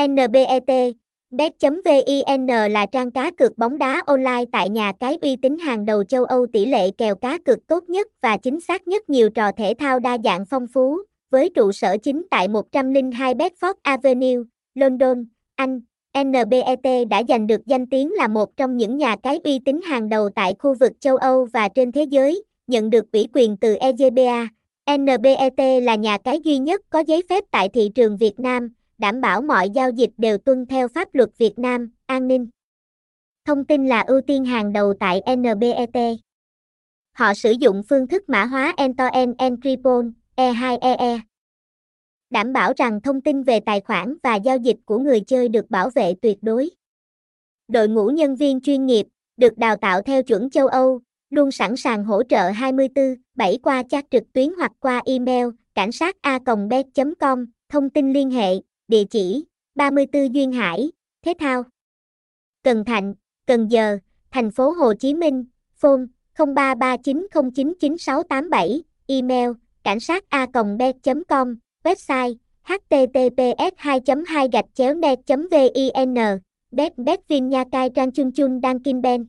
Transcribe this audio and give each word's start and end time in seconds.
NBET, 0.00 0.94
Bet.vin 1.30 2.46
là 2.70 2.86
trang 2.86 3.10
cá 3.10 3.30
cược 3.30 3.58
bóng 3.58 3.78
đá 3.78 4.02
online 4.06 4.44
tại 4.52 4.68
nhà 4.68 4.92
cái 5.00 5.18
uy 5.22 5.36
tín 5.36 5.58
hàng 5.58 5.84
đầu 5.84 6.04
châu 6.04 6.24
Âu 6.24 6.46
tỷ 6.52 6.66
lệ 6.66 6.90
kèo 6.90 7.16
cá 7.16 7.38
cược 7.38 7.66
tốt 7.66 7.84
nhất 7.88 8.06
và 8.22 8.36
chính 8.36 8.60
xác 8.60 8.88
nhất 8.88 9.10
nhiều 9.10 9.30
trò 9.30 9.52
thể 9.52 9.74
thao 9.78 9.98
đa 9.98 10.18
dạng 10.24 10.44
phong 10.46 10.66
phú, 10.66 10.98
với 11.30 11.50
trụ 11.54 11.72
sở 11.72 11.96
chính 12.02 12.22
tại 12.30 12.48
102 12.48 13.34
Bedford 13.34 13.74
Avenue, 13.82 14.36
London, 14.74 15.24
Anh. 15.54 15.80
NBET 16.24 17.08
đã 17.10 17.22
giành 17.28 17.46
được 17.46 17.66
danh 17.66 17.86
tiếng 17.86 18.12
là 18.12 18.28
một 18.28 18.56
trong 18.56 18.76
những 18.76 18.96
nhà 18.96 19.16
cái 19.22 19.40
uy 19.44 19.58
tín 19.58 19.80
hàng 19.84 20.08
đầu 20.08 20.28
tại 20.34 20.54
khu 20.58 20.74
vực 20.74 20.92
châu 21.00 21.16
Âu 21.16 21.48
và 21.52 21.68
trên 21.68 21.92
thế 21.92 22.02
giới, 22.02 22.42
nhận 22.66 22.90
được 22.90 23.12
ủy 23.12 23.28
quyền 23.32 23.56
từ 23.56 23.74
EGBA. 23.74 24.48
NBET 24.96 25.82
là 25.82 25.94
nhà 25.94 26.18
cái 26.18 26.40
duy 26.40 26.58
nhất 26.58 26.80
có 26.90 26.98
giấy 26.98 27.22
phép 27.28 27.44
tại 27.50 27.68
thị 27.68 27.90
trường 27.94 28.16
Việt 28.16 28.40
Nam, 28.40 28.68
đảm 28.98 29.20
bảo 29.20 29.42
mọi 29.42 29.70
giao 29.70 29.90
dịch 29.90 30.10
đều 30.18 30.38
tuân 30.38 30.66
theo 30.66 30.88
pháp 30.88 31.14
luật 31.14 31.30
Việt 31.38 31.58
Nam, 31.58 31.90
an 32.06 32.28
ninh. 32.28 32.48
Thông 33.44 33.64
tin 33.64 33.86
là 33.86 34.00
ưu 34.00 34.20
tiên 34.20 34.44
hàng 34.44 34.72
đầu 34.72 34.94
tại 35.00 35.22
NBET. 35.36 36.18
Họ 37.12 37.34
sử 37.34 37.50
dụng 37.50 37.82
phương 37.88 38.06
thức 38.06 38.28
mã 38.28 38.44
hóa 38.44 38.74
end-to-end 38.76 39.34
encryption, 39.38 40.12
E2EE. 40.36 41.20
Đảm 42.30 42.52
bảo 42.52 42.72
rằng 42.76 43.00
thông 43.00 43.20
tin 43.20 43.42
về 43.42 43.60
tài 43.60 43.80
khoản 43.80 44.16
và 44.22 44.36
giao 44.36 44.56
dịch 44.56 44.76
của 44.84 44.98
người 44.98 45.20
chơi 45.20 45.48
được 45.48 45.70
bảo 45.70 45.90
vệ 45.90 46.14
tuyệt 46.22 46.38
đối. 46.42 46.70
Đội 47.68 47.88
ngũ 47.88 48.08
nhân 48.08 48.36
viên 48.36 48.60
chuyên 48.60 48.86
nghiệp, 48.86 49.06
được 49.36 49.58
đào 49.58 49.76
tạo 49.76 50.02
theo 50.02 50.22
chuẩn 50.22 50.50
châu 50.50 50.66
Âu, 50.66 51.00
luôn 51.30 51.50
sẵn 51.50 51.76
sàng 51.76 52.04
hỗ 52.04 52.22
trợ 52.22 52.50
24/7 52.50 53.58
qua 53.62 53.82
chat 53.82 54.04
trực 54.10 54.32
tuyến 54.32 54.48
hoặc 54.58 54.72
qua 54.80 55.02
email 55.04 55.46
cảnh 55.74 55.92
sát 55.92 56.16
a.bet.com, 56.20 57.46
thông 57.68 57.90
tin 57.90 58.12
liên 58.12 58.30
hệ 58.30 58.54
Địa 58.88 59.04
chỉ 59.10 59.44
34 59.74 60.34
Duyên 60.34 60.52
Hải, 60.52 60.90
Thế 61.22 61.34
Thao. 61.38 61.62
Cần 62.64 62.84
Thạnh, 62.84 63.14
Cần 63.46 63.68
Giờ, 63.68 63.98
Thành 64.30 64.50
phố 64.50 64.70
Hồ 64.70 64.94
Chí 64.94 65.14
Minh, 65.14 65.44
phone 65.74 66.02
0339099687, 66.36 68.80
email 69.06 69.50
cảnh 69.84 70.00
sát 70.00 70.24
a 70.28 70.46
com 70.46 70.78
website 71.84 72.34
https 72.64 73.72
2 73.76 74.00
2 74.26 74.48
gạch 74.52 74.64
chéo 74.74 74.94
net 74.94 75.18
vin 75.26 75.46
bet 76.70 76.98
bet 76.98 77.28
vin 77.28 77.48
nha 77.48 77.64
cai 77.72 77.90
trang 77.90 78.12
chung 78.12 78.32
chung 78.32 78.60
đăng 78.60 78.82
kim 78.82 79.00
ben 79.00 79.26